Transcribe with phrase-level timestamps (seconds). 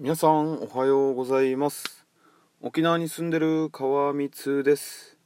[0.00, 2.06] 皆さんおはようございます。
[2.60, 5.18] 沖縄に住んでる川光です。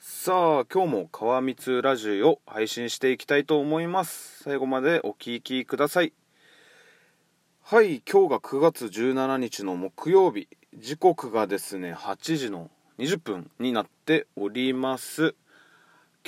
[0.00, 4.42] さあ今日も川光ラジオを配信していきたいと思います。
[4.42, 6.12] 最後までお聴きください。
[7.62, 10.48] はい今日が9月17日の木曜日。
[10.76, 12.68] 時刻がですね8時の
[12.98, 15.36] 20分になっております。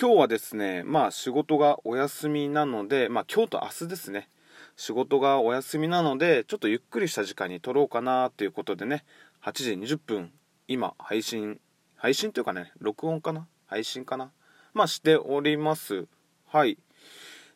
[0.00, 4.28] 今日はですねまあ仕事がお休みなのでまあ今日と明日ですね。
[4.76, 9.04] 仕事がお休みなのでちょっとゆっくりした時間に撮ろうかなということでね
[9.44, 10.32] 8時20分
[10.68, 11.60] 今配信
[11.96, 13.46] 配信というかね録音かな？
[13.66, 14.32] 配信かな？
[14.74, 16.06] まあしております。
[16.46, 16.78] はい。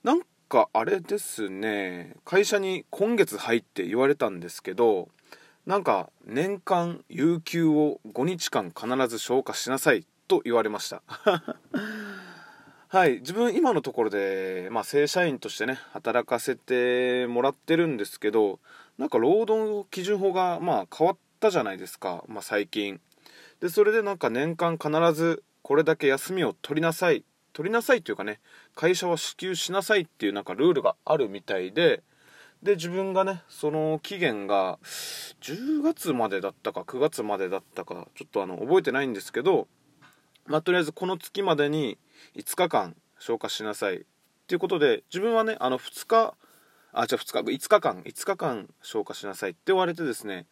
[0.02, 2.14] なんかあれですね。
[2.24, 5.08] 会社に今月入って言われたんですけど
[5.66, 11.02] なんか年間有給を5日間必ず消化しなさいと言われました。
[12.88, 18.60] はい自分今のところで、まあ、正社員としてね働かせてもらってるんですけど
[18.96, 23.00] なんか労働基準法がまあ変わったじゃないですか、まあ、最近。
[23.60, 28.38] でそれでなんか年間必ずこれだけ休みを取りなさい取りなさいというかね
[28.76, 32.04] 会社は支給しなさいっていうなんかルールがあるみたいで
[32.62, 34.78] で自分がねその期限が
[35.40, 39.66] 10月までだったか9月までだったかちょっとあの覚えてないんですけど
[40.46, 41.98] まあとりあえずこの月までに
[42.36, 43.96] 5日間消化しなさい。
[43.96, 43.98] っ
[44.46, 46.34] ていうことで自分はねあの2日
[46.92, 49.50] あじゃあ2日5日間5日間消化しなさい。
[49.50, 50.46] って言われてですね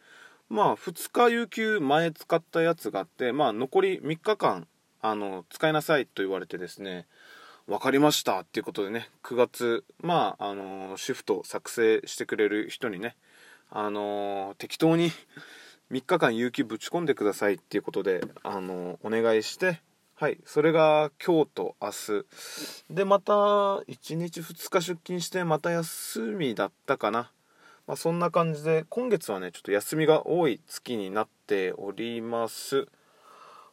[0.48, 4.67] まあ2日有給前使ったやつがあってまあ残り3日間
[5.01, 6.07] あの使いなさい。
[6.07, 7.07] と言われてですね
[7.67, 8.41] 分かりました。
[8.41, 13.17] っていうことでね9月まああのシフト作成してくれる人にね
[13.70, 15.11] あの適当に
[15.91, 17.55] 3日間有給ぶち込んでください。
[17.55, 19.81] っていうことであのお願いして
[20.17, 22.25] はいそれが今日と明日。
[22.89, 27.33] でまた1日2日出勤してまた休みだったかな。
[27.89, 32.87] まあ、そんな感じで今月はねちょっと休みが多い月になっております。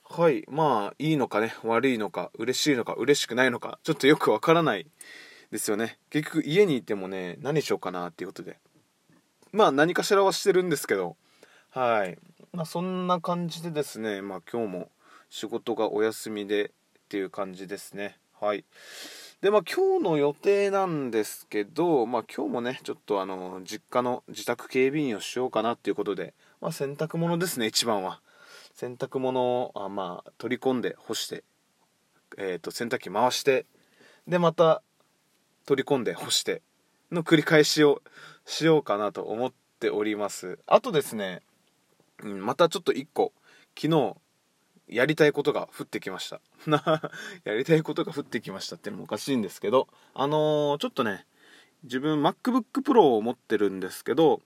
[0.04, 4.88] はいまあいいのかね悪いのか嬉しいのか嬉しくないのかちょっとよくわからない
[5.52, 6.00] ですよね。
[6.10, 8.58] 結局家にいてもね何しようかなっていうことで。
[9.52, 11.18] まあ何かしらはしてるんですけど。
[11.70, 12.18] はい。
[12.52, 14.90] まあそんな感じでですねまあ今日も
[15.32, 16.72] 仕事がお休みでっ
[17.08, 18.20] ていう感じですね。
[18.40, 18.66] はい。
[19.40, 28.22] でまあ今日の予定なんですけどまあ今日もねちょっとあの実家の自宅警備員をしようかなっていうことでまあ洗濯物ですね一番は。
[28.76, 31.44] 洗濯物をあまあ取り込んで干して
[32.38, 33.66] えっ、ー、と洗濯機回して
[34.28, 34.84] でまた
[35.66, 36.62] 取り込んで干して
[37.10, 38.02] の繰り返しを
[38.46, 40.60] しようかなと思っております。
[40.68, 41.42] あとですね、
[42.22, 43.32] うん、またちょっと1個
[43.76, 44.18] 昨日
[44.92, 46.42] やりたいことが降ってきました。
[47.44, 51.26] やりたいことが降ってきましたってのもおかしいんですけどあのー、ちょっとね
[51.84, 54.42] 自分 MacBook Pro を持ってるんですけど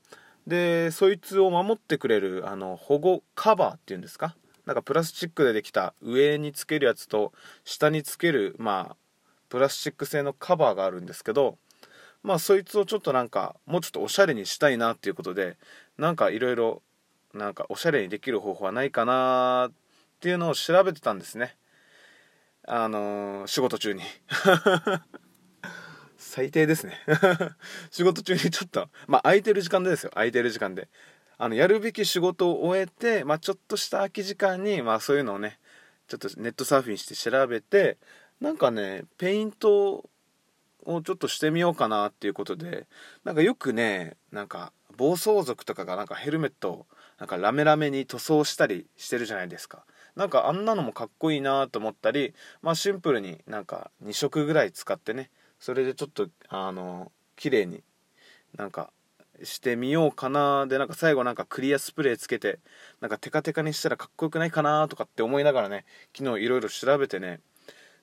[0.47, 4.35] でそいつを守ってくれるあの保護カバーっていうんですか？
[4.65, 7.33] なんかプラスチックでできた上につけるやつと
[7.63, 8.95] 下につけるまあ
[9.49, 11.57] プラスチック製のカバーがあるんですけど
[12.23, 15.57] まあそいつをちょっとなんかもうちょっとおしゃれにしたいなっていうことで
[15.97, 16.81] なんかいろいろ
[17.33, 19.84] なんかおしゃれにできる方法はないかなって
[20.25, 21.55] ていうのを調べてたんですね。
[22.67, 24.01] あのー、仕事中に。
[26.17, 26.99] 最低ですね。
[27.91, 30.09] 仕事中にちょっとまあ空いてる時間でですよ。
[30.15, 30.89] 空いてる時間で。
[31.37, 35.59] あのやるべき仕事を終えて、まあ、ちょっとした空き時間に、まあ、そういうのをね
[36.07, 37.99] ちょっとネットサーフィンして調べて
[38.41, 40.09] なんかねペイント
[40.85, 42.87] をちょっとしてみようかなっていうことで
[43.25, 46.85] なんかよくねなんか暴走族とかがなんかヘルメットを
[47.19, 49.85] なんかラメラメに塗装したりしてるじゃないですか。
[50.15, 57.83] なんかあんなのもかっこいいなと思ったりまあシンプルになんか2色ぐらい使ってねそれでちょっとあの綺麗に
[58.57, 58.91] なんか
[59.43, 62.59] してみようかなでなんか最後なんかクリアスプレーつけて
[63.01, 67.41] なんかテカテカにしたらかっこよくないかなとかって思いながらね昨日いろいろ調べてね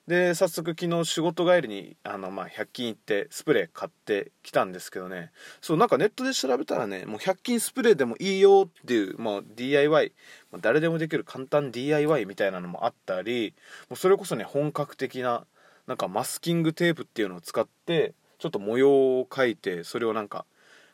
[0.07, 5.31] で早速昨日仕事帰りにあの、まあ、100均行ってスプレー買ってきたんですけどね。
[5.61, 10.11] そうなんかネットで調べたらねもう100均スプレーでもいいよっていう、まあ、DIY
[10.59, 13.53] 誰でもできる簡単 DIY みたいなのもあったり
[13.89, 15.45] もうそれこそね本格的な
[15.87, 20.45] なんかマスキングテープっていうのを使ってちょっと模様を描いてそれをなんか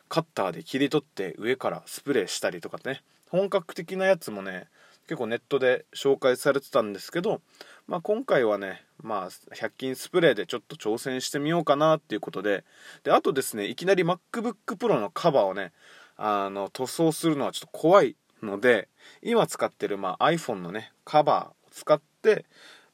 [0.08, 3.02] カッターで切り取って上からスプレーしたりとかね。
[3.28, 4.66] 本格的なやつもね
[5.10, 7.40] 結構ネットで紹介されてたんですけど、
[7.88, 12.64] まあ、今回はね、まあ、100均スプレーでちょっと挑戦してみようかなっていうことで。
[13.04, 15.72] であとですねいきなり MacBookPro のカバーをね
[16.16, 18.88] あの塗装するのはちょっと怖いので
[19.22, 22.44] 今使ってる、まあ、iPhone のねカバーを使って、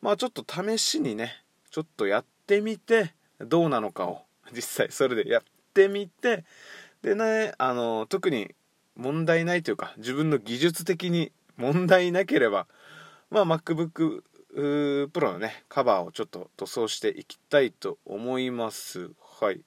[0.01, 1.33] まあ、ちょっと試しにね
[1.71, 4.23] ちょっとやってみてどうなのかを
[4.55, 5.43] 実際それでやっ
[5.75, 6.45] てみて
[7.03, 8.55] でねあの特に
[8.97, 12.67] 問題ないというか自分の技術的に問題なければ
[13.31, 14.23] まあ MacBook
[14.57, 19.11] Pro のねカバーをちょっと塗装していきたいと思います。
[19.41, 19.61] はい。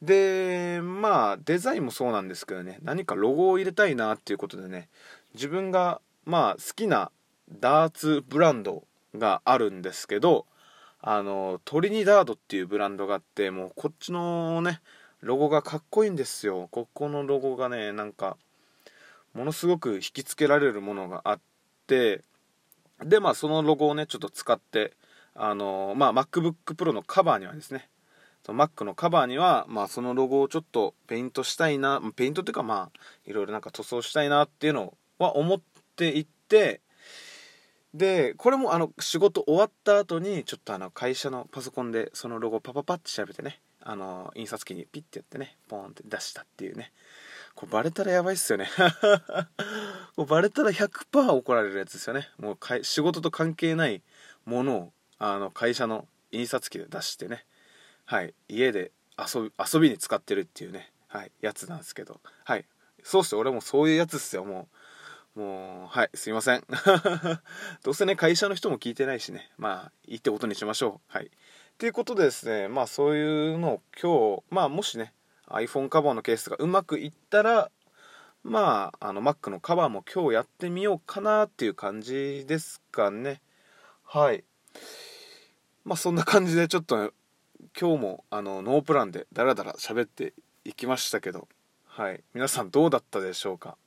[0.00, 4.88] でまあデザインもそうなんですけどね何かロゴを入れたいなっていうことでね
[5.34, 7.10] 自分がまあ好きな
[7.60, 8.84] ダーツブランド
[9.14, 10.46] があるんですけど
[11.00, 14.80] あのトリニダードっていうブランドがあってもうこっちのね
[15.20, 16.68] ロゴがかっこいいんですよ。
[16.70, 18.36] ここのロゴがねなんか
[19.34, 21.40] ものすごく引きつけられるものがあっ
[21.86, 22.22] て
[23.02, 24.92] でまあそのロゴをねちょっと使って
[25.34, 27.88] あのまあ MacBook Pro のカバーにはですね
[28.52, 35.60] Mac のカバーには、まあ、そのロゴをちょっとペイントしたいなペイントっていうかまあいろいろなんか塗装したいなっていうのは思っ
[35.96, 36.80] ていて
[37.94, 46.92] でこれもあの仕事終わった後にちょっとあの会社のパソコンでそのロゴパパパって調べてねあの印刷機にピッてやってねポーンって出したっていうね。
[47.54, 48.68] これバレたらやばいっすよね。
[50.16, 52.28] これバレたら100%怒られるやつですよね。
[52.38, 54.02] もうか仕事と関係ない
[54.44, 57.46] ものをあの会社の印刷機で出してね。
[58.04, 58.34] はい。
[58.48, 60.92] 家で遊び遊びに使ってるっていうね。
[61.08, 61.32] はい。
[61.40, 62.20] やつなんですけど。
[62.44, 62.64] はい。
[63.02, 63.38] そうっすよ。
[63.38, 64.44] 俺もそういうやつっすよ。
[64.44, 64.68] も
[65.36, 66.10] うもうはい。
[66.14, 66.64] すいません。
[67.84, 69.52] どうせね会社の人も聞いてないしね。
[69.58, 71.12] まあいいってことにしましょう。
[71.12, 71.30] はい。
[71.78, 75.12] ということでですねまあそういうのを今日まあもしね
[75.48, 77.70] iPhone カバーのケースがうまくいったら
[78.44, 83.40] まああの Mac のカバーも今日やってみようかなっていう感じですかね。
[84.04, 84.44] はい。
[85.84, 87.12] まあそんな感じでちょっと
[87.78, 91.48] 今日もあのノープランでダラダラ喋っていきましたけど。
[91.86, 92.22] はい。
[92.34, 93.78] 皆さんどうだったでしょうか。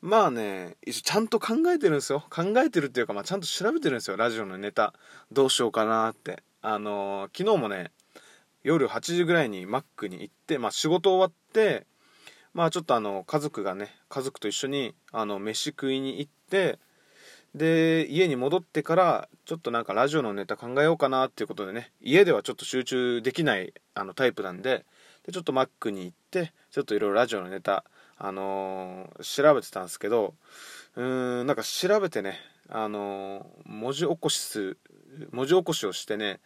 [0.00, 2.24] まあね一応ちゃんと考えてるんですよ。
[2.30, 4.16] 考えてるっていうか、まあ、ちゃんと調べてるんですよ。
[4.16, 4.94] ラジオのネタ。
[5.30, 6.42] どうしようかなって。
[6.62, 7.90] あのー、昨日もね
[8.62, 11.86] 夜8時ぐらいにマックに行って、まあ、仕事終わって
[12.52, 16.78] まあちょっとあの家族がね家族と一緒にあの飯食いに行って
[17.54, 24.84] で家に戻ってからちょっとなんかラジオのネタ考えようかなっていうことでね家ではちょっと集中できないあのタイプなんで
[25.26, 27.84] でちょっとマックに行ってちょっといろいろラジオのネタ
[28.18, 30.34] あのー、調べてたんですけど
[30.96, 34.76] うーんなんか調べてねあのー、文字起こしす
[35.32, 36.40] 文字起こしをしてね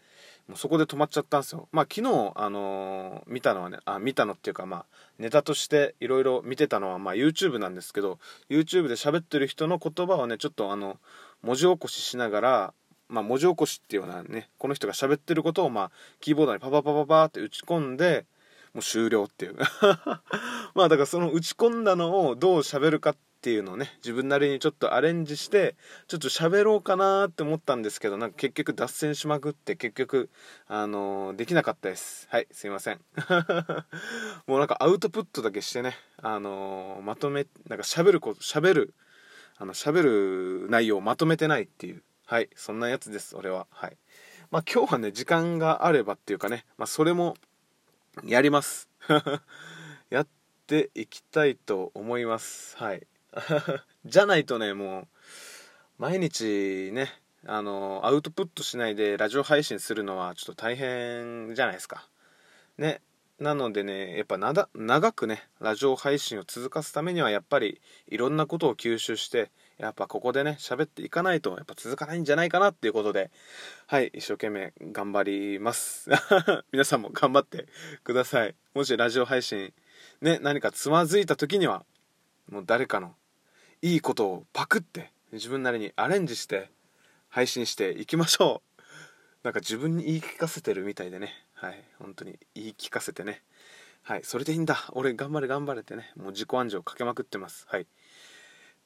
[0.49, 1.69] もうそこで止まっちゃったんですよ。
[1.73, 4.85] まあ昨日あのー、見たのはねあ見たのっていうかまあ
[5.19, 8.19] ネタとしていろいろ見てたのはまあ YouTube なんですけど
[8.50, 10.99] YouTube で喋ってる人の言葉をねちょっとあの
[11.43, 12.75] 文字起こししながら
[13.08, 18.25] まあ、文字起こしっていうようなねこの人が喋ってることをまあキーボードにパパパパパって打ち込んで
[18.73, 19.56] もう終了っていう。
[20.75, 25.76] まあだからその打ち込んだのをどう喋るかっっていうのをね自分なりにちょっとアレンジして
[26.08, 30.31] ちょっと喋ろうかなって思ったんですけどなんか結局脱線しまくって結局
[30.67, 32.26] あのー、できなかったです。
[32.31, 33.00] はいすいません。
[34.49, 38.94] もうなんかアウトプットだけしてねあのー、まとめなんか喋ること喋る
[39.58, 42.02] あの喋る内容をまとめてないっていう。
[42.25, 43.67] はいそんなやつです俺は。
[43.69, 43.99] はい。
[44.52, 47.37] まあ今日はね時間があればっていうかねまあそれも
[48.25, 48.88] やります。
[50.08, 50.29] やっ
[50.67, 52.75] ていきたいと思います。
[52.79, 53.06] はい。
[54.04, 55.06] じゃないとねもう
[55.98, 62.08] 毎日ねあのアウトプットしないでラジオ配信するのはちょっと大変じゃないですか。
[62.78, 63.00] ね
[63.38, 73.31] なのでねやっぱ長くねラジオ配信を続かすためにはやっぱりいろんなことを吸収してやっぱここでね喋っていかないとやっぱ続かないんじゃないかなっていうことで
[73.88, 76.10] はい一生懸命頑張ります。
[76.70, 77.67] 皆さんも頑張って
[78.05, 78.55] ください。
[78.72, 79.74] もしラジオ配信
[80.20, 81.84] ね何かつまずいた時には
[82.48, 83.17] もう誰かの
[83.84, 86.70] いいことをパクって自分なりにアレンジして
[87.29, 88.82] 配信していきましょう。
[89.43, 91.29] なんか自分に言い聞かせてるみたいでね。
[91.53, 91.84] はい。
[91.98, 93.43] 本当に言い聞かせてね。
[94.03, 94.22] はい。
[94.24, 94.88] それでいいんだ。
[94.93, 96.10] 俺頑張れ頑張れってね。
[96.17, 97.67] もう自己暗示をかけまくってます。
[97.69, 97.86] はい。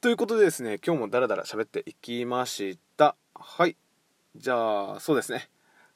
[0.00, 3.14] ということでですね今日もダラダラ喋っていきました。
[3.36, 3.76] はい。
[4.34, 5.48] じゃあそうですね。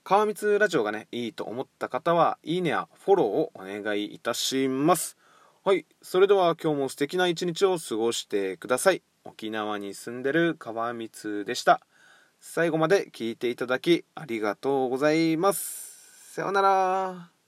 [0.04, 5.16] 川光ラジオがねいいと思った方はいいねやフォローをお願いいたします。
[5.64, 9.02] はいそれでは今日も素敵な一日を過ごしてください。
[9.22, 11.80] 沖縄に住んでる川光でした。
[12.40, 16.34] 最後まで聞いていただきありがとうございます。
[16.34, 17.41] さようなら。